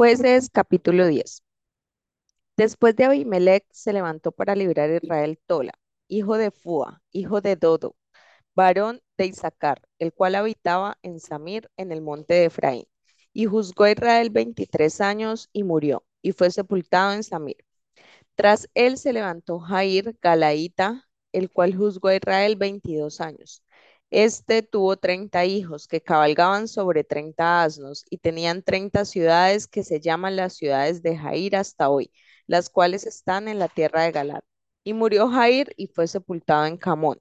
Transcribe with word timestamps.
Jueces 0.00 0.48
capítulo 0.48 1.06
10. 1.06 1.42
Después 2.56 2.96
de 2.96 3.04
Abimelech 3.04 3.66
se 3.70 3.92
levantó 3.92 4.32
para 4.32 4.54
librar 4.54 4.88
a 4.88 4.96
Israel 4.96 5.38
Tola, 5.46 5.74
hijo 6.08 6.38
de 6.38 6.50
Fua, 6.50 7.02
hijo 7.12 7.42
de 7.42 7.56
Dodo, 7.56 7.96
varón 8.54 9.02
de 9.18 9.26
Isaacar, 9.26 9.82
el 9.98 10.14
cual 10.14 10.36
habitaba 10.36 10.96
en 11.02 11.20
Samir 11.20 11.70
en 11.76 11.92
el 11.92 12.00
monte 12.00 12.32
de 12.32 12.44
Efraín. 12.46 12.86
Y 13.34 13.44
juzgó 13.44 13.84
a 13.84 13.90
Israel 13.90 14.30
veintitrés 14.30 15.02
años 15.02 15.50
y 15.52 15.64
murió, 15.64 16.02
y 16.22 16.32
fue 16.32 16.50
sepultado 16.50 17.12
en 17.12 17.22
Samir. 17.22 17.58
Tras 18.36 18.70
él 18.72 18.96
se 18.96 19.12
levantó 19.12 19.58
Jair 19.58 20.16
Galaíta, 20.22 21.10
el 21.32 21.50
cual 21.50 21.76
juzgó 21.76 22.08
a 22.08 22.16
Israel 22.16 22.56
veintidós 22.56 23.20
años. 23.20 23.62
Este 24.10 24.62
tuvo 24.62 24.96
treinta 24.96 25.44
hijos 25.44 25.86
que 25.88 26.00
cabalgaban 26.00 26.68
sobre 26.68 27.04
treinta 27.04 27.62
asnos 27.62 28.04
y 28.10 28.18
tenían 28.18 28.62
treinta 28.62 29.04
ciudades 29.04 29.66
que 29.68 29.82
se 29.84 30.00
llaman 30.00 30.36
las 30.36 30.54
ciudades 30.54 31.02
de 31.02 31.16
Jair 31.16 31.56
hasta 31.56 31.88
hoy, 31.88 32.12
las 32.46 32.70
cuales 32.70 33.06
están 33.06 33.48
en 33.48 33.58
la 33.58 33.68
tierra 33.68 34.02
de 34.02 34.12
Galad. 34.12 34.40
Y 34.84 34.94
murió 34.94 35.28
Jair 35.28 35.72
y 35.76 35.88
fue 35.88 36.06
sepultado 36.08 36.66
en 36.66 36.76
Camón. 36.76 37.20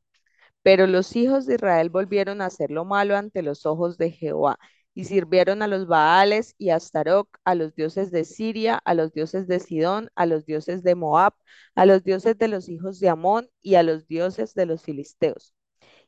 Pero 0.64 0.88
los 0.88 1.16
hijos 1.16 1.46
de 1.46 1.56
Israel 1.56 1.90
volvieron 1.90 2.42
a 2.42 2.48
hacer 2.48 2.72
lo 2.72 2.86
malo 2.86 3.18
ante 3.18 3.44
los 3.44 3.66
ojos 3.66 3.98
de 3.98 4.12
Jehová 4.12 4.60
y 4.94 5.06
sirvieron 5.06 5.62
a 5.62 5.68
los 5.68 5.88
Baales 5.88 6.56
y 6.58 6.70
a 6.72 6.78
Astaroc, 6.78 7.30
a 7.46 7.56
los 7.56 7.76
dioses 7.76 8.12
de 8.12 8.26
Siria, 8.26 8.78
a 8.86 8.94
los 8.96 9.14
dioses 9.14 9.48
de 9.48 9.60
Sidón, 9.60 10.10
a 10.16 10.26
los 10.26 10.46
dioses 10.46 10.84
de 10.84 10.96
Moab, 10.96 11.34
a 11.76 11.86
los 11.86 12.04
dioses 12.04 12.38
de 12.38 12.48
los 12.50 12.70
hijos 12.70 13.00
de 13.00 13.10
Amón 13.10 13.50
y 13.62 13.76
a 13.76 13.84
los 13.84 14.08
dioses 14.08 14.54
de 14.56 14.66
los 14.66 14.84
filisteos 14.84 15.54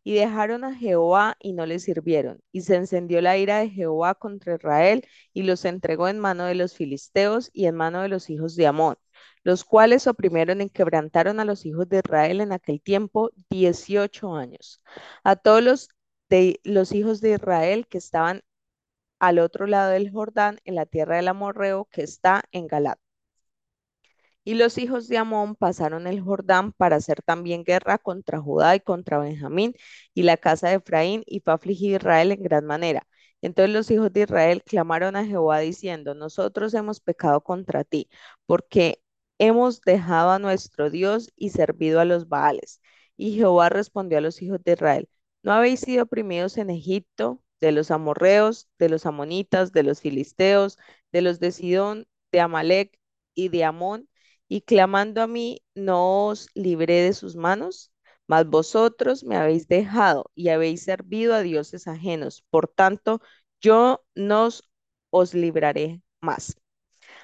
y 0.03 0.15
dejaron 0.15 0.63
a 0.63 0.75
Jehová 0.75 1.37
y 1.39 1.53
no 1.53 1.65
le 1.65 1.79
sirvieron. 1.79 2.41
Y 2.51 2.61
se 2.61 2.75
encendió 2.75 3.21
la 3.21 3.37
ira 3.37 3.59
de 3.59 3.69
Jehová 3.69 4.15
contra 4.15 4.55
Israel 4.55 5.05
y 5.33 5.43
los 5.43 5.65
entregó 5.65 6.07
en 6.07 6.19
mano 6.19 6.45
de 6.45 6.55
los 6.55 6.75
filisteos 6.75 7.49
y 7.53 7.66
en 7.66 7.75
mano 7.75 8.02
de 8.02 8.09
los 8.09 8.30
hijos 8.30 8.55
de 8.55 8.67
Amón, 8.67 8.95
los 9.43 9.63
cuales 9.63 10.08
oprimieron 10.08 10.61
y 10.61 10.69
quebrantaron 10.69 11.39
a 11.39 11.45
los 11.45 11.66
hijos 11.66 11.88
de 11.89 11.97
Israel 11.99 12.41
en 12.41 12.52
aquel 12.52 12.81
tiempo 12.81 13.31
dieciocho 13.49 14.35
años. 14.35 14.83
A 15.23 15.35
todos 15.35 15.63
los, 15.63 15.89
de, 16.30 16.59
los 16.63 16.91
hijos 16.93 17.21
de 17.21 17.33
Israel 17.33 17.88
que 17.88 17.97
estaban 17.97 18.41
al 19.19 19.39
otro 19.39 19.67
lado 19.67 19.91
del 19.91 20.11
Jordán, 20.11 20.59
en 20.65 20.75
la 20.75 20.86
tierra 20.86 21.17
del 21.17 21.27
Amorreo, 21.30 21.88
que 21.91 22.03
está 22.03 22.43
en 22.52 22.67
Galat. 22.67 22.99
Y 24.44 24.56
los 24.56 24.78
hijos 24.78 25.08
de 25.08 25.17
Amón 25.17 25.56
pasaron 25.56 26.08
el 26.08 26.22
Jordán 26.22 26.72
para 26.73 26.95
hacer 26.97 27.22
también 27.22 27.64
guerra 27.64 27.97
contra 28.00 28.39
Judá 28.42 28.75
y 28.75 28.80
contra 28.80 29.20
Benjamín 29.20 29.75
y 30.14 30.23
la 30.23 30.38
casa 30.38 30.70
de 30.70 30.75
Efraín, 30.75 31.23
y 31.28 31.42
fue 31.42 31.53
afligido 31.53 31.98
Israel 31.98 32.31
en 32.31 32.42
gran 32.44 32.66
manera. 32.66 33.08
Entonces 33.42 33.73
los 33.73 33.89
hijos 33.92 34.11
de 34.14 34.22
Israel 34.22 34.64
clamaron 34.64 35.16
a 35.16 35.25
Jehová 35.25 35.59
diciendo, 35.59 36.14
nosotros 36.16 36.73
hemos 36.73 37.00
pecado 37.00 37.42
contra 37.42 37.83
ti, 37.83 38.09
porque 38.45 39.02
hemos 39.38 39.81
dejado 39.81 40.31
a 40.31 40.39
nuestro 40.39 40.89
Dios 40.89 41.31
y 41.36 41.50
servido 41.50 42.00
a 42.00 42.05
los 42.05 42.28
Baales. 42.30 42.81
Y 43.17 43.33
Jehová 43.36 43.70
respondió 43.70 44.17
a 44.17 44.22
los 44.22 44.42
hijos 44.42 44.64
de 44.64 44.73
Israel, 44.73 45.09
¿no 45.44 45.53
habéis 45.53 45.80
sido 45.81 46.03
oprimidos 46.03 46.58
en 46.58 46.70
Egipto 46.70 47.42
de 47.59 47.72
los 47.72 47.92
amorreos, 47.92 48.67
de 48.80 48.89
los 48.89 49.05
amonitas, 49.05 49.72
de 49.72 49.83
los 49.83 50.02
filisteos, 50.02 50.78
de 51.11 51.22
los 51.22 51.39
de 51.39 51.52
Sidón, 51.52 52.08
de 52.31 52.39
Amalek 52.42 52.98
y 53.36 53.50
de 53.50 53.64
Amón? 53.66 54.08
Y 54.52 54.61
clamando 54.63 55.21
a 55.21 55.27
mí, 55.27 55.63
no 55.75 56.27
os 56.27 56.49
libré 56.55 56.95
de 57.03 57.13
sus 57.13 57.38
manos, 57.38 57.94
mas 58.27 58.45
vosotros 58.47 59.23
me 59.23 59.38
habéis 59.38 59.67
dejado 59.69 60.30
y 60.35 60.49
habéis 60.49 60.83
servido 60.83 61.33
a 61.35 61.41
dioses 61.41 61.88
ajenos. 61.88 62.43
Por 62.49 62.67
tanto, 62.67 63.21
yo 63.61 64.03
no 64.13 64.49
os 65.09 65.33
libraré 65.33 66.02
más. 66.19 66.58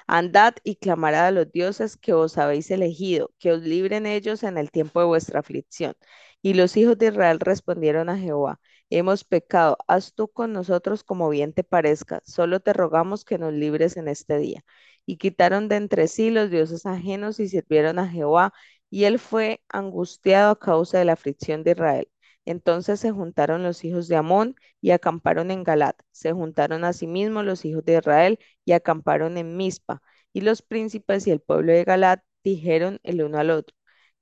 Andad 0.06 0.54
y 0.64 0.76
clamad 0.76 1.14
a 1.14 1.30
los 1.30 1.52
dioses 1.52 1.96
que 1.98 2.14
os 2.14 2.38
habéis 2.38 2.70
elegido, 2.70 3.30
que 3.38 3.52
os 3.52 3.62
libren 3.62 4.06
ellos 4.06 4.42
en 4.42 4.58
el 4.58 4.70
tiempo 4.70 5.00
de 5.00 5.06
vuestra 5.06 5.40
aflicción. 5.40 5.94
Y 6.42 6.54
los 6.54 6.76
hijos 6.78 6.98
de 6.98 7.08
Israel 7.08 7.40
respondieron 7.40 8.08
a 8.08 8.18
Jehová, 8.18 8.60
hemos 8.90 9.24
pecado, 9.24 9.78
haz 9.88 10.14
tú 10.14 10.28
con 10.28 10.52
nosotros 10.52 11.04
como 11.04 11.28
bien 11.28 11.52
te 11.52 11.64
parezca, 11.64 12.22
solo 12.24 12.60
te 12.60 12.72
rogamos 12.72 13.24
que 13.24 13.38
nos 13.38 13.52
libres 13.52 13.96
en 13.96 14.08
este 14.08 14.38
día 14.38 14.64
y 15.06 15.16
quitaron 15.16 15.68
de 15.68 15.76
entre 15.76 16.08
sí 16.08 16.30
los 16.30 16.50
dioses 16.50 16.84
ajenos 16.86 17.40
y 17.40 17.48
sirvieron 17.48 17.98
a 17.98 18.08
Jehová, 18.08 18.52
y 18.90 19.04
él 19.04 19.18
fue 19.18 19.62
angustiado 19.68 20.52
a 20.52 20.58
causa 20.58 20.98
de 20.98 21.04
la 21.06 21.14
aflicción 21.14 21.64
de 21.64 21.72
Israel. 21.72 22.08
Entonces 22.44 23.00
se 23.00 23.10
juntaron 23.10 23.62
los 23.62 23.84
hijos 23.84 24.08
de 24.08 24.16
Amón 24.16 24.56
y 24.80 24.90
acamparon 24.92 25.50
en 25.50 25.64
Galat. 25.64 25.96
Se 26.10 26.32
juntaron 26.32 26.84
asimismo 26.84 27.42
los 27.42 27.64
hijos 27.64 27.84
de 27.84 27.98
Israel 27.98 28.38
y 28.64 28.72
acamparon 28.72 29.36
en 29.38 29.56
Mizpa. 29.56 30.02
Y 30.32 30.40
los 30.42 30.62
príncipes 30.62 31.26
y 31.26 31.30
el 31.30 31.40
pueblo 31.40 31.72
de 31.72 31.84
Galat 31.84 32.22
dijeron 32.44 33.00
el 33.02 33.22
uno 33.22 33.38
al 33.38 33.50
otro, 33.50 33.76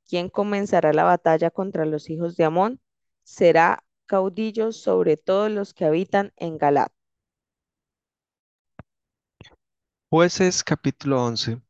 ¿quién 0.09 0.29
comenzará 0.29 0.93
la 0.93 1.05
batalla 1.05 1.51
contra 1.51 1.85
los 1.87 2.11
hijos 2.11 2.37
de 2.37 2.45
Amón? 2.45 2.81
Será 3.25 3.85
caudillo 4.07 4.73
sobre 4.73 5.17
todos 5.17 5.51
los 5.51 5.75
que 5.75 5.85
habitan 5.85 6.33
en 6.37 6.59
Galat. 6.59 6.93
Jueces 10.11 10.65
capítulo 10.65 11.23
11. 11.25 11.61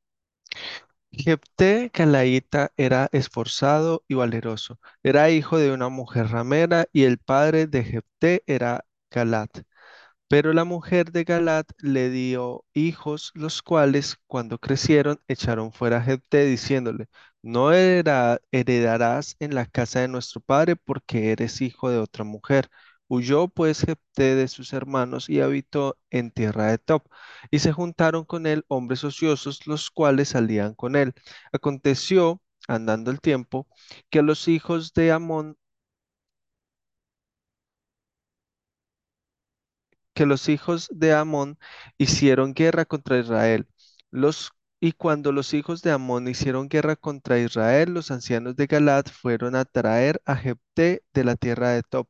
Jepté 1.11 1.91
Calaíta 1.93 2.73
era 2.77 3.09
esforzado 3.13 4.05
y 4.09 4.15
valeroso. 4.15 4.79
Era 5.03 5.31
hijo 5.31 5.59
de 5.59 5.73
una 5.73 5.89
mujer 5.89 6.29
ramera 6.29 6.87
y 6.93 7.05
el 7.05 7.19
padre 7.19 7.67
de 7.67 7.85
Jepté 7.85 8.43
era 8.47 8.85
Galat. 9.11 9.51
Pero 10.29 10.53
la 10.53 10.65
mujer 10.65 11.13
de 11.13 11.25
Galat 11.25 11.67
le 11.81 12.11
dio 12.11 12.65
hijos, 12.75 13.33
los 13.35 13.63
cuales, 13.63 14.17
cuando 14.27 14.59
crecieron, 14.59 15.21
echaron 15.29 15.73
fuera 15.73 15.99
a 15.99 16.03
Jepté, 16.03 16.45
diciéndole, 16.47 17.07
no 17.47 17.73
heredarás 17.73 19.37
en 19.41 19.55
la 19.55 19.67
casa 19.67 20.01
de 20.01 20.09
nuestro 20.09 20.41
padre 20.41 20.77
porque 20.77 21.33
eres 21.33 21.61
hijo 21.61 21.91
de 21.91 21.99
otra 21.99 22.25
mujer. 22.25 22.69
Huyó 23.09 23.49
pues 23.49 23.81
Jepté 23.83 24.35
de 24.35 24.49
sus 24.49 24.73
hermanos 24.73 25.29
y 25.31 25.41
habitó 25.41 25.97
en 26.11 26.31
tierra 26.33 26.67
de 26.67 26.79
Top. 26.79 27.05
Y 27.51 27.61
se 27.61 27.73
juntaron 27.73 28.25
con 28.25 28.47
él 28.47 28.65
hombres 28.69 29.05
ociosos, 29.05 29.67
los 29.67 29.91
cuales 29.91 30.31
salían 30.31 30.75
con 30.75 30.97
él. 30.97 31.15
Aconteció, 31.53 32.43
andando 32.69 33.11
el 33.13 33.21
tiempo, 33.21 33.69
que 34.11 34.23
los 34.23 34.49
hijos 34.49 34.93
de 34.95 35.13
Amón 35.13 35.57
que 40.15 40.27
los 40.27 40.49
hijos 40.49 40.89
de 40.93 41.13
Amón 41.15 41.59
hicieron 41.99 42.55
guerra 42.55 42.85
contra 42.87 43.19
Israel. 43.19 43.69
Los, 44.11 44.53
y 44.81 44.93
cuando 44.93 45.33
los 45.33 45.55
hijos 45.55 45.83
de 45.83 45.91
Amón 45.93 46.29
hicieron 46.29 46.69
guerra 46.69 46.97
contra 46.97 47.39
Israel, 47.39 47.93
los 47.95 48.11
ancianos 48.11 48.57
de 48.57 48.67
Galad 48.67 49.07
fueron 49.07 49.57
a 49.57 49.65
traer 49.65 50.21
a 50.27 50.37
Jepté 50.37 51.03
de 51.15 51.25
la 51.25 51.37
tierra 51.37 51.71
de 51.71 51.83
Top 51.83 52.09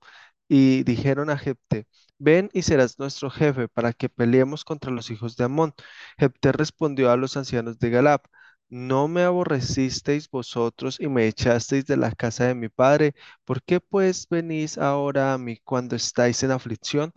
y 0.48 0.82
dijeron 0.84 1.30
a 1.30 1.38
Jepté, 1.38 1.86
ven 2.18 2.50
y 2.52 2.62
serás 2.62 2.98
nuestro 2.98 3.30
jefe 3.30 3.68
para 3.68 3.92
que 3.92 4.08
peleemos 4.08 4.64
contra 4.64 4.90
los 4.92 5.10
hijos 5.10 5.36
de 5.36 5.44
Amón. 5.44 5.74
Jepté 6.18 6.52
respondió 6.52 7.10
a 7.10 7.16
los 7.16 7.36
ancianos 7.36 7.78
de 7.78 7.90
Galad, 7.90 8.20
¿no 8.68 9.08
me 9.08 9.22
aborrecisteis 9.22 10.28
vosotros 10.28 10.98
y 11.00 11.08
me 11.08 11.26
echasteis 11.28 11.86
de 11.86 11.96
la 11.96 12.10
casa 12.12 12.46
de 12.46 12.54
mi 12.54 12.68
padre? 12.68 13.14
¿Por 13.44 13.62
qué 13.62 13.80
pues 13.80 14.26
venís 14.28 14.76
ahora 14.78 15.32
a 15.34 15.38
mí 15.38 15.58
cuando 15.64 15.96
estáis 15.96 16.42
en 16.42 16.50
aflicción? 16.50 17.12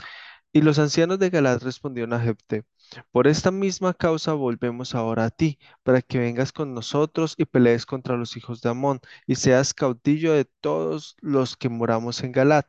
Y 0.52 0.62
los 0.62 0.80
ancianos 0.80 1.20
de 1.20 1.30
Galad 1.30 1.62
respondieron 1.64 2.14
a 2.14 2.20
Jepté, 2.22 2.64
por 3.12 3.28
esta 3.28 3.52
misma 3.52 3.94
causa 3.94 4.34
volvemos 4.34 4.96
ahora 4.96 5.26
a 5.26 5.30
ti, 5.30 5.60
para 5.84 6.02
que 6.02 6.20
vengas 6.20 6.52
con 6.52 6.74
nosotros 6.74 7.36
y 7.38 7.46
pelees 7.46 7.86
contra 7.86 8.18
los 8.18 8.38
hijos 8.38 8.62
de 8.62 8.70
Amón, 8.70 9.00
y 9.28 9.36
seas 9.36 9.74
caudillo 9.74 10.34
de 10.34 10.46
todos 10.46 11.16
los 11.22 11.56
que 11.58 11.70
moramos 11.70 12.24
en 12.24 12.32
Galad. 12.32 12.66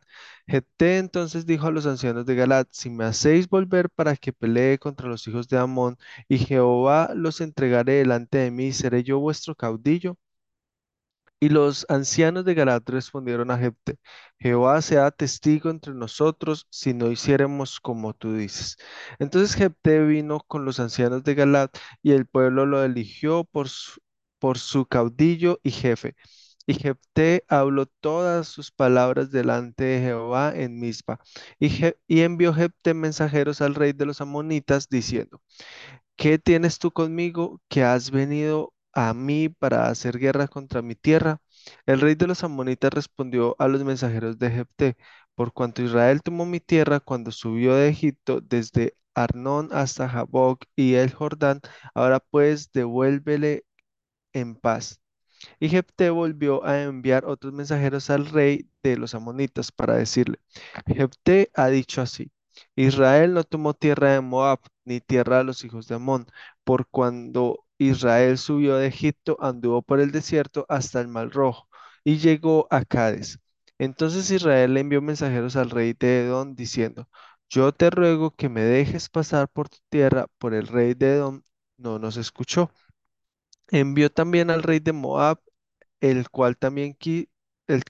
Jepté 0.46 0.98
entonces 0.98 1.46
dijo 1.46 1.66
a 1.66 1.70
los 1.70 1.86
ancianos 1.86 2.26
de 2.26 2.34
Galad, 2.34 2.66
si 2.70 2.90
me 2.90 3.04
hacéis 3.04 3.48
volver 3.48 3.88
para 3.90 4.16
que 4.16 4.32
pelee 4.32 4.78
contra 4.78 5.08
los 5.08 5.26
hijos 5.28 5.48
de 5.48 5.58
Amón, 5.58 5.96
y 6.28 6.38
Jehová 6.38 7.12
los 7.14 7.40
entregaré 7.40 7.94
delante 7.94 8.38
de 8.38 8.50
mí, 8.50 8.72
¿seré 8.72 9.02
yo 9.02 9.18
vuestro 9.20 9.54
caudillo? 9.54 10.16
Y 11.40 11.48
los 11.48 11.86
ancianos 11.88 12.44
de 12.44 12.54
Galad 12.54 12.82
respondieron 12.86 13.50
a 13.50 13.56
Jepté, 13.58 13.98
Jehová 14.38 14.82
sea 14.82 15.10
testigo 15.10 15.70
entre 15.70 15.94
nosotros 15.94 16.66
si 16.70 16.92
no 16.94 17.10
hiciéramos 17.10 17.80
como 17.80 18.12
tú 18.14 18.34
dices. 18.34 18.76
Entonces 19.18 19.54
Jepté 19.56 20.04
vino 20.04 20.40
con 20.40 20.64
los 20.66 20.80
ancianos 20.80 21.24
de 21.24 21.34
Galad 21.34 21.70
y 22.02 22.12
el 22.12 22.26
pueblo 22.26 22.66
lo 22.66 22.84
eligió 22.84 23.44
por 23.44 23.68
su, 23.68 24.86
caudillo 24.86 25.60
y 25.62 25.70
jefe. 25.70 26.14
Y 26.66 26.74
Jepté 26.74 27.44
habló 27.48 27.86
todas 27.86 28.46
sus 28.48 28.70
palabras 28.70 29.30
delante 29.30 29.84
de 29.84 30.00
Jehová 30.00 30.52
en 30.54 30.78
Mizpa. 30.78 31.20
Y, 31.58 31.70
y 32.06 32.20
envió 32.20 32.54
Jepté 32.54 32.94
mensajeros 32.94 33.60
al 33.62 33.74
rey 33.74 33.92
de 33.92 34.06
los 34.06 34.20
amonitas 34.20 34.88
diciendo, 34.88 35.40
¿qué 36.16 36.38
tienes 36.38 36.78
tú 36.78 36.92
conmigo 36.92 37.60
que 37.68 37.84
has 37.84 38.10
venido 38.10 38.74
a 38.92 39.14
mí 39.14 39.48
para 39.48 39.88
hacer 39.88 40.18
guerra 40.18 40.48
contra 40.48 40.82
mi 40.82 40.94
tierra? 40.94 41.40
El 41.86 42.00
rey 42.00 42.14
de 42.14 42.26
los 42.26 42.44
amonitas 42.44 42.92
respondió 42.92 43.56
a 43.58 43.68
los 43.68 43.84
mensajeros 43.84 44.38
de 44.38 44.50
Jepté, 44.50 44.96
por 45.34 45.52
cuanto 45.52 45.82
Israel 45.82 46.22
tomó 46.22 46.46
mi 46.46 46.60
tierra 46.60 47.00
cuando 47.00 47.30
subió 47.32 47.74
de 47.74 47.88
Egipto 47.88 48.40
desde 48.40 48.96
Arnón 49.14 49.68
hasta 49.72 50.08
Jaboc 50.08 50.64
y 50.76 50.94
el 50.94 51.12
Jordán. 51.12 51.60
Ahora 51.94 52.20
pues 52.20 52.72
devuélvele 52.72 53.64
en 54.32 54.56
paz. 54.56 55.00
Y 55.60 55.68
Jefté 55.68 56.10
volvió 56.10 56.64
a 56.64 56.82
enviar 56.82 57.24
otros 57.26 57.52
mensajeros 57.52 58.10
al 58.10 58.26
rey 58.26 58.68
de 58.82 58.96
los 58.98 59.14
amonitas 59.14 59.72
para 59.72 59.96
decirle, 59.96 60.38
Jefté 60.86 61.50
ha 61.54 61.68
dicho 61.68 62.02
así, 62.02 62.30
Israel 62.76 63.34
no 63.34 63.44
tomó 63.44 63.74
tierra 63.74 64.12
de 64.12 64.20
Moab, 64.20 64.60
ni 64.84 65.00
tierra 65.00 65.38
de 65.38 65.44
los 65.44 65.64
hijos 65.64 65.88
de 65.88 65.96
Amón, 65.96 66.26
por 66.64 66.88
cuando 66.88 67.64
Israel 67.86 68.38
subió 68.38 68.76
de 68.76 68.86
Egipto, 68.88 69.36
anduvo 69.40 69.82
por 69.82 70.00
el 70.00 70.12
desierto 70.12 70.66
hasta 70.68 71.00
el 71.00 71.08
Mar 71.08 71.30
Rojo, 71.30 71.68
y 72.04 72.18
llegó 72.18 72.66
a 72.70 72.84
Cádiz. 72.84 73.38
Entonces 73.78 74.30
Israel 74.30 74.74
le 74.74 74.80
envió 74.80 75.02
mensajeros 75.02 75.56
al 75.56 75.70
rey 75.70 75.94
de 75.98 76.24
Edom, 76.26 76.54
diciendo, 76.54 77.08
Yo 77.48 77.72
te 77.72 77.90
ruego 77.90 78.32
que 78.36 78.48
me 78.48 78.62
dejes 78.62 79.08
pasar 79.08 79.48
por 79.48 79.68
tu 79.68 79.78
tierra, 79.88 80.26
por 80.38 80.54
el 80.54 80.66
rey 80.68 80.94
de 80.94 81.14
Edom 81.14 81.42
no 81.78 81.98
nos 81.98 82.16
escuchó. 82.16 82.70
Envió 83.72 84.10
también 84.12 84.50
al 84.50 84.62
rey 84.62 84.78
de 84.80 84.92
Moab, 84.92 85.40
el 86.00 86.30
cual 86.30 86.56
también 86.58 86.96
el, 87.68 87.82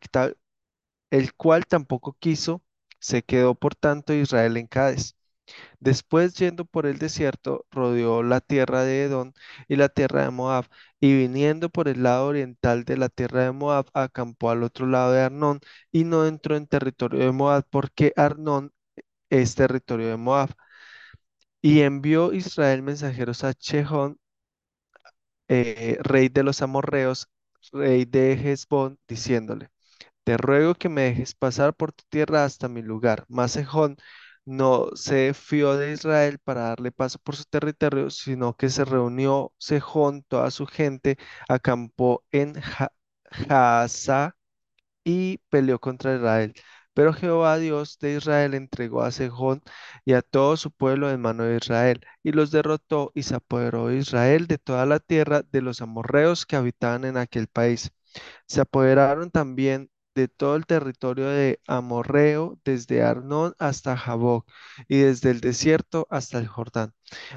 el 1.10 1.34
cual 1.34 1.66
tampoco 1.66 2.16
quiso, 2.18 2.62
se 2.98 3.22
quedó 3.22 3.54
por 3.54 3.74
tanto 3.76 4.12
Israel 4.14 4.56
en 4.56 4.66
Cádiz. 4.66 5.16
Después, 5.80 6.34
yendo 6.34 6.64
por 6.64 6.86
el 6.86 6.98
desierto, 6.98 7.66
rodeó 7.70 8.22
la 8.22 8.40
tierra 8.40 8.84
de 8.84 9.04
Edom 9.04 9.32
y 9.68 9.76
la 9.76 9.88
tierra 9.88 10.24
de 10.24 10.30
Moab, 10.30 10.66
y 11.00 11.14
viniendo 11.16 11.68
por 11.70 11.88
el 11.88 12.02
lado 12.02 12.26
oriental 12.28 12.84
de 12.84 12.96
la 12.96 13.08
tierra 13.08 13.44
de 13.44 13.52
Moab, 13.52 13.86
acampó 13.94 14.50
al 14.50 14.62
otro 14.62 14.86
lado 14.86 15.12
de 15.12 15.22
Arnón, 15.22 15.60
y 15.92 16.04
no 16.04 16.26
entró 16.26 16.56
en 16.56 16.66
territorio 16.66 17.20
de 17.20 17.32
Moab, 17.32 17.64
porque 17.70 18.12
Arnón 18.16 18.72
es 19.30 19.54
territorio 19.56 20.08
de 20.08 20.16
Moab. 20.18 20.50
Y 21.62 21.80
envió 21.80 22.34
Israel 22.34 22.82
mensajeros 22.82 23.44
a 23.44 23.54
Chejón, 23.54 24.18
eh, 25.48 25.98
rey 26.02 26.28
de 26.28 26.42
los 26.42 26.62
amorreos, 26.62 27.28
rey 27.72 28.04
de 28.04 28.32
Hezbón, 28.34 28.98
diciéndole, 29.08 29.70
Te 30.24 30.36
ruego 30.36 30.74
que 30.74 30.88
me 30.90 31.02
dejes 31.04 31.34
pasar 31.34 31.74
por 31.74 31.92
tu 31.92 32.04
tierra 32.10 32.44
hasta 32.44 32.68
mi 32.68 32.82
lugar. 32.82 33.24
Mas 33.28 33.52
Sejón 33.52 33.96
no 34.44 34.88
se 34.94 35.34
fió 35.34 35.76
de 35.76 35.92
Israel 35.92 36.38
para 36.42 36.62
darle 36.62 36.92
paso 36.92 37.18
por 37.20 37.36
su 37.36 37.44
territorio, 37.44 38.10
sino 38.10 38.56
que 38.56 38.68
se 38.70 38.84
reunió 38.84 39.52
Sejón, 39.58 40.22
toda 40.24 40.50
su 40.50 40.66
gente, 40.66 41.18
acampó 41.48 42.24
en 42.32 42.54
Ja- 42.60 42.92
y 45.04 45.38
peleó 45.48 45.78
contra 45.80 46.14
Israel. 46.16 46.54
Pero 46.94 47.12
Jehová 47.12 47.58
Dios 47.58 47.98
de 47.98 48.16
Israel 48.16 48.54
entregó 48.54 49.02
a 49.02 49.12
Sejón 49.12 49.62
y 50.04 50.12
a 50.14 50.22
todo 50.22 50.56
su 50.56 50.70
pueblo 50.72 51.10
en 51.10 51.20
mano 51.20 51.44
de 51.44 51.56
Israel, 51.56 52.00
y 52.22 52.32
los 52.32 52.50
derrotó 52.50 53.12
y 53.14 53.22
se 53.22 53.36
apoderó 53.36 53.86
de 53.88 53.96
Israel 53.98 54.46
de 54.46 54.58
toda 54.58 54.86
la 54.86 54.98
tierra 54.98 55.42
de 55.42 55.62
los 55.62 55.80
amorreos 55.82 56.46
que 56.46 56.56
habitaban 56.56 57.04
en 57.04 57.16
aquel 57.16 57.46
país. 57.48 57.92
Se 58.46 58.60
apoderaron 58.62 59.30
también 59.30 59.90
de 60.14 60.28
todo 60.28 60.56
el 60.56 60.66
territorio 60.66 61.28
de 61.28 61.60
Amorreo, 61.66 62.58
desde 62.64 63.02
Arnón 63.02 63.54
hasta 63.58 63.96
Jaboc, 63.96 64.48
y 64.88 64.98
desde 64.98 65.30
el 65.30 65.40
desierto 65.40 66.06
hasta 66.10 66.38
el 66.38 66.48
Jordán. 66.48 66.94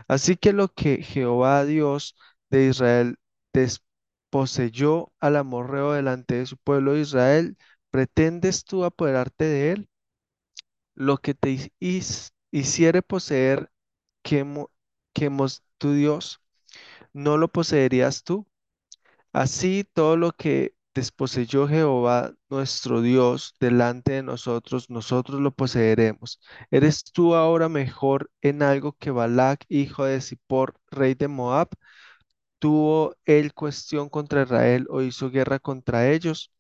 Así 0.08 0.38
que 0.38 0.54
lo 0.54 0.70
que 0.70 1.04
Jehová 1.04 1.66
Dios 1.66 2.16
de 2.50 2.68
Israel 2.68 3.18
desposeyó 3.54 5.12
al 5.20 5.36
amorreo 5.38 5.94
delante 5.94 6.36
de 6.36 6.46
su 6.46 6.58
pueblo 6.58 6.98
Israel, 6.98 7.58
¿pretendes 7.92 8.64
tú 8.66 8.86
apoderarte 8.86 9.46
de 9.46 9.72
él? 9.72 9.90
Lo 10.96 11.18
que 11.18 11.34
te 11.36 11.72
hiciere 12.52 13.02
poseer 13.02 13.72
Quemos 14.24 15.64
tu 15.78 15.94
Dios, 15.94 16.42
¿no 17.14 17.38
lo 17.38 17.50
poseerías 17.50 18.24
tú? 18.24 18.48
Así 19.34 19.86
todo 19.94 20.18
lo 20.18 20.32
que 20.34 20.76
desposeyó 20.94 21.68
Jehová 21.68 22.34
nuestro 22.50 23.02
Dios 23.02 23.56
delante 23.60 24.14
de 24.14 24.24
nosotros, 24.24 24.90
nosotros 24.90 25.40
lo 25.42 25.52
poseeremos. 25.52 26.40
¿Eres 26.72 27.04
tú 27.04 27.36
ahora 27.36 27.70
mejor 27.70 28.32
en 28.42 28.62
algo 28.64 28.94
que 28.94 29.12
Balac, 29.12 29.66
hijo 29.70 30.06
de 30.06 30.22
Zippor, 30.22 30.76
rey 30.92 31.16
de 31.16 31.28
Moab? 31.28 31.70
¿Tuvo 32.60 33.16
él 33.26 33.54
cuestión 33.54 34.10
contra 34.10 34.44
Israel 34.44 34.88
o 34.90 35.02
hizo 35.02 35.30
guerra 35.30 35.60
contra 35.60 36.10
ellos? 36.10 36.52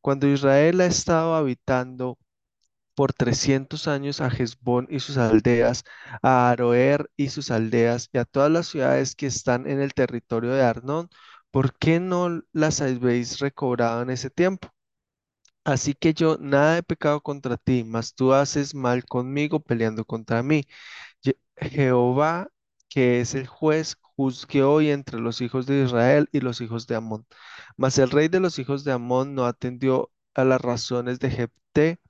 Cuando 0.00 0.26
Israel 0.28 0.80
ha 0.80 0.86
estado 0.86 1.34
habitando 1.34 2.18
por 2.94 3.12
300 3.12 3.88
años 3.88 4.20
a 4.20 4.28
Hezbón 4.28 4.86
y 4.90 5.00
sus 5.00 5.16
aldeas, 5.18 5.84
a 6.22 6.50
Aroer 6.50 7.10
y 7.16 7.28
sus 7.30 7.50
aldeas, 7.50 8.08
y 8.12 8.18
a 8.18 8.24
todas 8.24 8.50
las 8.50 8.68
ciudades 8.68 9.14
que 9.16 9.26
están 9.26 9.68
en 9.68 9.80
el 9.80 9.94
territorio 9.94 10.52
de 10.52 10.62
Arnón, 10.62 11.08
¿por 11.52 11.74
qué 11.78 12.00
no 12.00 12.42
las 12.52 12.82
habéis 12.82 13.40
recobrado 13.40 14.02
en 14.02 14.10
ese 14.10 14.30
tiempo? 14.30 14.70
Así 15.64 15.94
que 15.94 16.14
yo 16.14 16.38
nada 16.40 16.78
he 16.78 16.82
pecado 16.82 17.20
contra 17.22 17.56
ti, 17.56 17.84
mas 17.84 18.14
tú 18.14 18.32
haces 18.34 18.74
mal 18.74 19.04
conmigo 19.04 19.60
peleando 19.60 20.04
contra 20.04 20.42
mí. 20.42 20.64
Jehová, 21.56 22.48
que 22.88 23.20
es 23.20 23.34
el 23.34 23.46
juez, 23.46 23.96
juzgue 24.16 24.62
hoy 24.62 24.90
entre 24.90 25.20
los 25.20 25.40
hijos 25.40 25.66
de 25.66 25.84
Israel 25.84 26.28
y 26.32 26.40
los 26.40 26.60
hijos 26.60 26.86
de 26.86 26.96
Amón. 26.96 27.26
Mas 27.76 27.98
el 27.98 28.10
rey 28.10 28.28
de 28.28 28.40
los 28.40 28.58
hijos 28.58 28.84
de 28.84 28.92
Amón 28.92 29.34
no 29.34 29.46
atendió 29.46 30.12
a 30.34 30.44
las 30.44 30.60
razones 30.60 31.20
de 31.20 31.30
Jefté, 31.30 32.00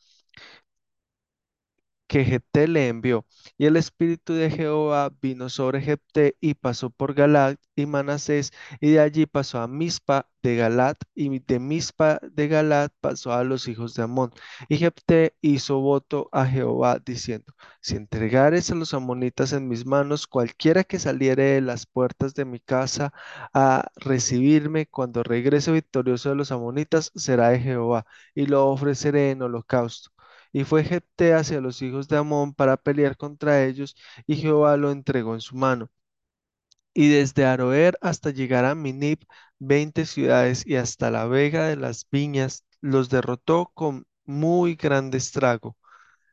que 2.13 2.25
Jefté 2.27 2.69
le 2.69 2.89
envió. 2.89 3.25
Y 3.57 3.65
el 3.67 3.77
espíritu 3.77 4.35
de 4.35 4.51
Jehová 4.51 5.11
vino 5.23 5.49
sobre 5.49 5.81
Jefté 5.81 6.37
y 6.43 6.53
pasó 6.55 6.91
por 6.91 7.15
Galaad 7.15 7.57
y 7.75 7.87
Manasés, 7.87 8.53
y 8.83 8.91
de 8.93 9.01
allí 9.01 9.25
pasó 9.25 9.61
a 9.61 9.67
Mispa 9.67 10.29
de 10.43 10.57
Galaad, 10.57 10.97
y 11.15 11.39
de 11.39 11.59
Mispa 11.59 12.21
de 12.23 12.49
Galaad 12.49 12.91
pasó 13.01 13.33
a 13.33 13.45
los 13.45 13.67
hijos 13.67 13.95
de 13.95 14.03
Amón. 14.03 14.31
Y 14.69 14.77
Jefté 14.77 15.37
hizo 15.41 15.81
voto 15.81 16.29
a 16.33 16.45
Jehová, 16.45 16.99
diciendo, 17.03 17.55
si 17.81 17.97
entregares 17.97 18.71
a 18.71 18.75
los 18.75 18.93
amonitas 18.93 19.55
en 19.55 19.67
mis 19.69 19.87
manos, 19.87 20.27
cualquiera 20.27 20.85
que 20.85 20.99
saliere 20.99 21.45
de 21.45 21.61
las 21.63 21.87
puertas 21.87 22.35
de 22.35 22.45
mi 22.45 22.61
casa 22.61 23.13
a 23.55 23.89
recibirme 23.97 24.87
cuando 24.87 25.23
regrese 25.23 25.73
victorioso 25.73 26.29
de 26.29 26.35
los 26.37 26.53
amonitas, 26.53 27.11
será 27.15 27.49
de 27.51 27.61
Jehová, 27.61 28.05
y 28.35 28.45
lo 28.47 28.69
ofreceré 28.69 29.31
en 29.31 29.41
holocausto. 29.43 30.11
Y 30.53 30.65
fue 30.65 30.85
Jefté 30.85 31.35
hacia 31.35 31.61
los 31.61 31.83
hijos 31.83 32.09
de 32.09 32.17
Amón 32.19 32.55
para 32.55 32.77
pelear 32.77 33.17
contra 33.17 33.65
ellos, 33.65 33.97
y 34.27 34.37
Jehová 34.37 34.77
lo 34.77 34.91
entregó 34.91 35.35
en 35.35 35.41
su 35.41 35.57
mano. 35.57 35.91
Y 36.95 37.09
desde 37.09 37.45
Aroer 37.47 37.99
hasta 38.01 38.31
llegar 38.31 38.65
a 38.65 38.75
Minib, 38.75 39.21
veinte 39.59 40.07
ciudades, 40.07 40.67
y 40.67 40.77
hasta 40.77 41.11
la 41.11 41.27
vega 41.27 41.67
de 41.67 41.77
las 41.77 42.07
viñas, 42.11 42.65
los 42.81 43.09
derrotó 43.09 43.71
con 43.75 44.07
muy 44.25 44.75
grande 44.77 45.19
estrago. 45.19 45.77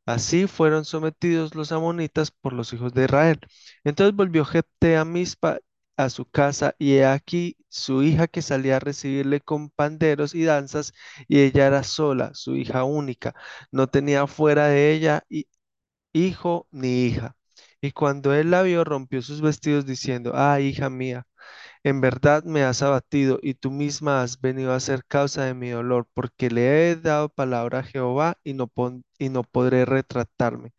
Así 0.06 0.48
fueron 0.48 0.86
sometidos 0.86 1.56
los 1.56 1.72
amonitas 1.72 2.32
por 2.32 2.54
los 2.54 2.74
hijos 2.74 2.94
de 2.94 3.06
Israel. 3.06 3.40
Entonces 3.84 4.16
volvió 4.16 4.46
Jefté 4.46 4.98
a 4.98 5.06
Mizpa 5.06 5.60
a 6.00 6.10
su 6.10 6.26
casa, 6.30 6.76
y 6.80 6.96
he 6.98 7.06
aquí 7.06 7.58
su 7.70 8.04
hija 8.04 8.28
que 8.28 8.42
salía 8.42 8.78
a 8.78 8.80
recibirle 8.80 9.42
con 9.42 9.70
panderos 9.70 10.36
y 10.36 10.44
danzas, 10.46 10.94
y 11.28 11.42
ella 11.42 11.68
era 11.68 11.84
sola, 11.84 12.32
su 12.36 12.56
hija 12.56 12.84
única, 12.86 13.36
no 13.72 13.88
tenía 13.88 14.28
fuera 14.28 14.68
de 14.68 14.94
ella 14.94 15.24
hi- 15.30 15.48
hijo 16.14 16.68
ni 16.72 17.06
hija. 17.06 17.36
Y 17.82 17.92
cuando 17.92 18.34
él 18.34 18.52
la 18.52 18.62
vio, 18.64 18.84
rompió 18.84 19.22
sus 19.22 19.42
vestidos 19.42 19.86
diciendo, 19.86 20.32
Ah, 20.36 20.60
hija 20.62 20.90
mía, 20.90 21.28
en 21.84 22.02
verdad 22.02 22.44
me 22.46 22.64
has 22.64 22.82
abatido, 22.84 23.40
y 23.42 23.56
tú 23.56 23.72
misma 23.72 24.22
has 24.24 24.42
venido 24.42 24.74
a 24.74 24.80
ser 24.82 25.06
causa 25.06 25.46
de 25.46 25.54
mi 25.56 25.70
dolor, 25.72 26.08
porque 26.14 26.50
le 26.52 26.92
he 26.92 26.96
dado 26.98 27.30
palabra 27.30 27.80
a 27.80 27.84
Jehová 27.84 28.38
y 28.44 28.54
no, 28.54 28.72
y 29.20 29.30
no 29.30 29.44
podré 29.44 29.86
retratarme. 29.86 30.74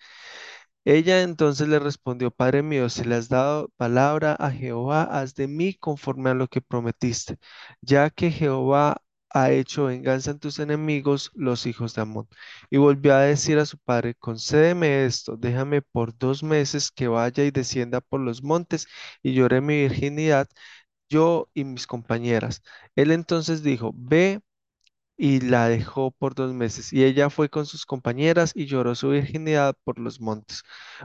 Ella 0.85 1.23
entonces 1.23 1.69
le 1.69 1.79
respondió, 1.79 2.31
Padre 2.31 2.63
mío, 2.63 2.89
si 2.89 3.05
le 3.05 3.15
has 3.17 3.29
dado 3.29 3.69
palabra 3.77 4.35
a 4.35 4.51
Jehová, 4.51 5.03
haz 5.05 5.35
de 5.35 5.47
mí 5.49 5.75
conforme 5.75 6.31
a 6.31 6.35
lo 6.35 6.49
que 6.49 6.61
prometiste, 6.63 7.39
ya 7.83 8.11
que 8.11 8.31
Jehová 8.31 9.03
ha 9.31 9.51
hecho 9.53 9.85
venganza 9.87 10.31
en 10.33 10.39
tus 10.41 10.59
enemigos, 10.59 11.31
los 11.35 11.67
hijos 11.67 11.95
de 11.95 12.03
Amón. 12.03 12.29
Y 12.71 12.79
volvió 12.79 13.15
a 13.15 13.21
decir 13.23 13.59
a 13.59 13.67
su 13.67 13.79
padre, 13.79 14.15
concédeme 14.17 15.05
esto, 15.05 15.37
déjame 15.37 15.83
por 15.83 16.17
dos 16.17 16.43
meses 16.43 16.91
que 16.91 17.09
vaya 17.09 17.45
y 17.45 17.51
descienda 17.51 18.01
por 18.01 18.21
los 18.21 18.43
montes 18.43 18.87
y 19.23 19.35
llore 19.35 19.61
mi 19.61 19.83
virginidad, 19.83 20.49
yo 21.09 21.51
y 21.55 21.65
mis 21.65 21.87
compañeras. 21.87 22.63
Él 22.97 23.11
entonces 23.13 23.63
dijo, 23.63 23.93
ve 23.95 24.41
y 25.23 25.41
la 25.41 25.69
dejó 25.69 26.13
por 26.13 26.35
dos 26.35 26.55
meses, 26.55 26.93
y 26.95 27.05
ella 27.05 27.29
fue 27.31 27.51
con 27.51 27.67
sus 27.67 27.85
compañeras 27.87 28.53
y 28.55 28.65
lloró 28.67 28.95
su 28.95 29.11
virginidad 29.11 29.77
por 29.85 29.99
los 29.99 30.19
montes. 30.21 30.63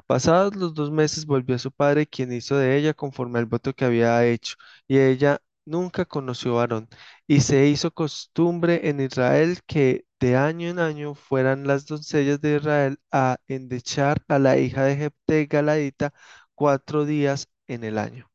Pasados 0.08 0.56
los 0.56 0.74
dos 0.74 0.90
meses 0.92 1.26
volvió 1.26 1.56
a 1.56 1.60
su 1.60 1.72
padre, 1.72 2.08
quien 2.08 2.32
hizo 2.32 2.56
de 2.58 2.78
ella 2.78 2.94
conforme 2.94 3.40
al 3.40 3.46
voto 3.46 3.74
que 3.74 3.84
había 3.86 4.26
hecho, 4.26 4.56
y 4.88 5.00
ella 5.00 5.42
nunca 5.66 6.06
conoció 6.06 6.56
varón. 6.56 6.88
Y 7.28 7.42
se 7.42 7.68
hizo 7.68 7.92
costumbre 7.92 8.88
en 8.90 9.02
Israel 9.02 9.60
que 9.68 10.06
de 10.22 10.38
año 10.38 10.70
en 10.70 10.80
año 10.80 11.14
fueran 11.16 11.68
las 11.68 11.86
doncellas 11.86 12.40
de 12.42 12.56
Israel 12.58 13.00
a 13.12 13.38
endechar 13.48 14.24
a 14.30 14.40
la 14.40 14.58
hija 14.58 14.84
de 14.86 14.96
Jepté 14.98 15.46
Galadita 15.48 16.14
cuatro 16.56 17.06
días 17.06 17.50
en 17.68 17.84
el 17.84 17.98
año. 17.98 18.30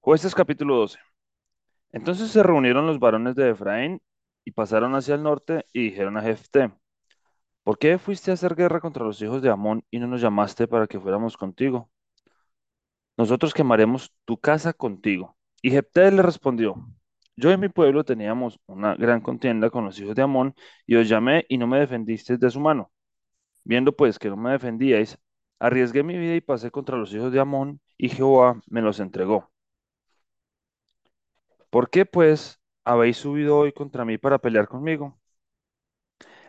Jueces 0.00 0.34
capítulo 0.36 0.76
12. 0.76 0.98
Entonces 1.94 2.32
se 2.32 2.42
reunieron 2.42 2.88
los 2.88 2.98
varones 2.98 3.36
de 3.36 3.50
Efraín 3.50 4.02
y 4.44 4.50
pasaron 4.50 4.96
hacia 4.96 5.14
el 5.14 5.22
norte 5.22 5.64
y 5.72 5.90
dijeron 5.90 6.16
a 6.16 6.22
Jefté, 6.22 6.72
¿por 7.62 7.78
qué 7.78 7.98
fuiste 7.98 8.32
a 8.32 8.34
hacer 8.34 8.56
guerra 8.56 8.80
contra 8.80 9.04
los 9.04 9.22
hijos 9.22 9.42
de 9.42 9.48
Amón 9.48 9.84
y 9.92 10.00
no 10.00 10.08
nos 10.08 10.20
llamaste 10.20 10.66
para 10.66 10.88
que 10.88 10.98
fuéramos 10.98 11.36
contigo? 11.36 11.88
Nosotros 13.16 13.54
quemaremos 13.54 14.12
tu 14.24 14.36
casa 14.36 14.72
contigo. 14.72 15.36
Y 15.62 15.70
Jefté 15.70 16.10
le 16.10 16.22
respondió, 16.22 16.74
yo 17.36 17.52
y 17.52 17.56
mi 17.56 17.68
pueblo 17.68 18.02
teníamos 18.02 18.58
una 18.66 18.96
gran 18.96 19.20
contienda 19.20 19.70
con 19.70 19.84
los 19.84 19.96
hijos 20.00 20.16
de 20.16 20.22
Amón 20.22 20.56
y 20.86 20.96
os 20.96 21.08
llamé 21.08 21.46
y 21.48 21.58
no 21.58 21.68
me 21.68 21.78
defendisteis 21.78 22.40
de 22.40 22.50
su 22.50 22.58
mano. 22.58 22.90
Viendo 23.62 23.92
pues 23.94 24.18
que 24.18 24.30
no 24.30 24.36
me 24.36 24.50
defendíais, 24.50 25.16
arriesgué 25.60 26.02
mi 26.02 26.18
vida 26.18 26.34
y 26.34 26.40
pasé 26.40 26.72
contra 26.72 26.98
los 26.98 27.14
hijos 27.14 27.30
de 27.30 27.38
Amón 27.38 27.80
y 27.96 28.08
Jehová 28.08 28.60
me 28.66 28.82
los 28.82 28.98
entregó. 28.98 29.53
¿Por 31.74 31.90
qué, 31.90 32.06
pues, 32.06 32.60
habéis 32.84 33.16
subido 33.18 33.58
hoy 33.58 33.72
contra 33.72 34.04
mí 34.04 34.16
para 34.18 34.38
pelear 34.38 34.68
conmigo? 34.68 35.18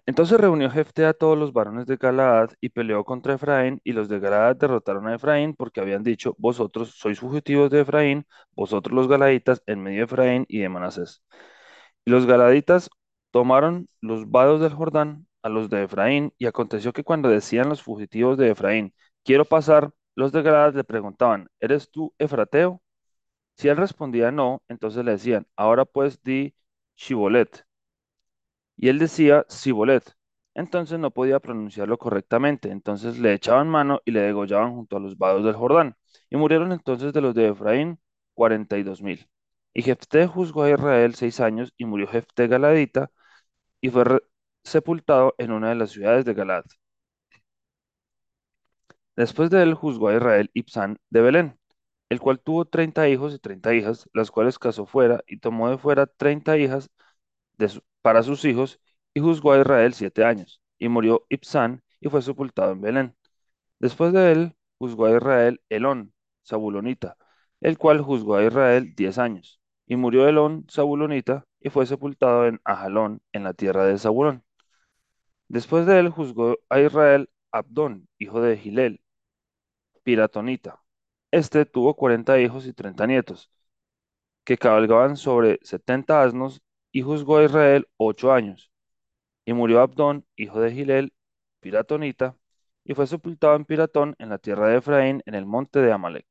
Entonces 0.06 0.40
reunió 0.40 0.70
Jefté 0.70 1.06
a 1.06 1.14
todos 1.14 1.38
los 1.38 1.52
varones 1.54 1.86
de 1.88 1.98
Galaad 1.98 2.52
y 2.62 2.70
peleó 2.70 3.04
contra 3.04 3.34
Efraín, 3.36 3.82
y 3.84 3.94
los 3.94 4.08
de 4.10 4.20
Galaad 4.20 4.56
derrotaron 4.58 5.08
a 5.08 5.16
Efraín 5.16 5.56
porque 5.56 5.82
habían 5.82 6.04
dicho, 6.04 6.36
vosotros 6.38 6.92
sois 6.98 7.20
fugitivos 7.20 7.70
de 7.72 7.82
Efraín, 7.82 8.26
vosotros 8.56 8.94
los 8.96 9.08
galaditas 9.08 9.64
en 9.66 9.82
medio 9.84 10.00
de 10.00 10.04
Efraín 10.06 10.46
y 10.48 10.60
de 10.60 10.70
Manasés. 10.70 11.24
Y 12.06 12.12
los 12.12 12.26
galaditas 12.28 12.90
tomaron 13.32 13.90
los 14.02 14.30
vados 14.32 14.62
del 14.62 14.74
Jordán 14.74 15.28
a 15.44 15.50
los 15.50 15.70
de 15.72 15.84
Efraín, 15.86 16.34
y 16.38 16.48
aconteció 16.48 16.94
que 16.94 17.04
cuando 17.06 17.30
decían 17.30 17.70
los 17.70 17.84
fugitivos 17.84 18.38
de 18.38 18.52
Efraín, 18.52 18.94
quiero 19.24 19.46
pasar, 19.46 19.92
los 20.16 20.32
de 20.34 20.44
Galaad 20.44 20.76
le 20.76 20.84
preguntaban, 20.86 21.50
¿eres 21.62 21.92
tú 21.92 22.14
Efrateo? 22.20 22.82
Si 23.58 23.68
él 23.70 23.78
respondía 23.78 24.32
no, 24.32 24.64
entonces 24.70 25.04
le 25.06 25.12
decían, 25.12 25.48
ahora 25.58 25.86
pues 25.86 26.22
di 26.24 26.56
Shibolet. 26.96 27.66
Y 28.78 28.90
él 28.90 29.00
decía 29.00 29.46
Sibolet. 29.50 30.16
Entonces 30.54 31.00
no 31.00 31.12
podía 31.12 31.40
pronunciarlo 31.40 31.98
correctamente. 31.98 32.72
Entonces 32.72 33.18
le 33.20 33.34
echaban 33.34 33.68
mano 33.70 34.02
y 34.06 34.12
le 34.12 34.22
degollaban 34.22 34.74
junto 34.74 34.98
a 34.98 35.00
los 35.00 35.18
vados 35.18 35.44
del 35.44 35.56
Jordán. 35.56 35.96
Y 36.30 36.38
murieron 36.38 36.72
entonces 36.72 37.14
de 37.14 37.22
los 37.22 37.36
de 37.36 37.50
Efraín 37.50 38.00
cuarenta 38.34 38.78
y 38.78 38.84
dos 38.84 39.02
mil. 39.02 39.28
Y 39.74 39.82
Jefté 39.84 40.28
juzgó 40.28 40.64
a 40.64 40.72
Israel 40.72 41.16
seis 41.16 41.40
años 41.42 41.74
y 41.78 41.86
murió 41.86 42.08
Jefté 42.08 42.48
Galadita 42.48 43.12
y 43.82 43.90
fue 43.92 44.06
sepultado 44.64 45.36
en 45.40 45.52
una 45.54 45.70
de 45.70 45.76
las 45.76 45.92
ciudades 45.92 46.26
de 46.26 46.34
Galad. 46.36 46.66
Después 49.18 49.50
de 49.50 49.62
él 49.62 49.74
juzgó 49.74 50.08
a 50.08 50.16
Israel 50.16 50.50
Ibsán 50.54 51.00
de 51.10 51.20
Belén, 51.20 51.60
el 52.16 52.22
cual 52.22 52.40
tuvo 52.40 52.66
treinta 52.66 53.08
hijos 53.10 53.34
y 53.34 53.40
treinta 53.40 53.74
hijas, 53.76 54.10
las 54.14 54.32
cuales 54.32 54.60
casó 54.60 54.86
fuera 54.86 55.24
y 55.28 55.40
tomó 55.40 55.70
de 55.70 55.78
fuera 55.78 56.08
treinta 56.08 56.58
hijas 56.58 56.90
para 58.02 58.24
sus 58.24 58.46
hijos 58.46 58.80
y 59.14 59.20
juzgó 59.20 59.54
a 59.54 59.60
Israel 59.60 59.94
siete 59.94 60.24
años. 60.24 60.62
Y 60.80 60.90
murió 60.90 61.26
Ibsán 61.30 61.84
y 62.00 62.10
fue 62.10 62.22
sepultado 62.22 62.72
en 62.74 62.82
Belén. 62.82 63.16
Después 63.80 64.14
de 64.14 64.32
él 64.32 64.56
juzgó 64.78 65.06
a 65.08 65.18
Israel 65.18 65.62
Elón, 65.70 66.14
Zabulonita, 66.48 67.18
el 67.62 67.78
cual 67.78 68.02
juzgó 68.02 68.36
a 68.36 68.46
Israel 68.46 68.94
diez 68.96 69.18
años. 69.18 69.62
Y 69.88 69.96
murió 69.98 70.28
Elón, 70.28 70.66
Zabulonita, 70.72 71.46
y 71.60 71.70
fue 71.70 71.86
sepultado 71.86 72.48
en 72.48 72.60
Ajalón, 72.64 73.22
en 73.34 73.44
la 73.44 73.54
tierra 73.54 73.86
de 73.86 73.98
Zabulón. 73.98 74.44
Después 75.48 75.86
de 75.88 76.00
él 76.00 76.10
juzgó 76.10 76.58
a 76.70 76.80
Israel 76.80 77.30
Abdón, 77.52 78.08
hijo 78.20 78.42
de 78.42 78.58
Gilel, 78.58 79.02
Piratonita. 80.04 80.85
Este 81.36 81.66
tuvo 81.66 81.96
cuarenta 81.96 82.40
hijos 82.40 82.66
y 82.66 82.72
treinta 82.74 83.06
nietos, 83.06 83.52
que 84.46 84.58
cabalgaban 84.58 85.18
sobre 85.18 85.60
setenta 85.64 86.24
asnos, 86.24 86.62
y 86.92 87.02
juzgó 87.04 87.38
a 87.38 87.46
Israel 87.46 87.88
ocho 87.98 88.34
años. 88.34 88.72
Y 89.46 89.54
murió 89.54 89.82
Abdón, 89.82 90.26
hijo 90.38 90.62
de 90.62 90.72
Gilel, 90.74 91.14
Piratonita, 91.62 92.38
y 92.86 92.96
fue 92.96 93.08
sepultado 93.08 93.56
en 93.58 93.66
Piratón, 93.66 94.16
en 94.20 94.30
la 94.30 94.40
tierra 94.40 94.68
de 94.70 94.78
Efraín, 94.78 95.24
en 95.26 95.36
el 95.36 95.46
monte 95.46 95.80
de 95.82 95.92
Amalek. 95.94 96.28